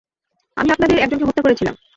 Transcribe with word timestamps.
আমি 0.57 0.69
আপনাদের 0.71 0.97
একজনকে 0.97 1.27
হত্যা 1.27 1.43
করেছিলাম। 1.43 1.75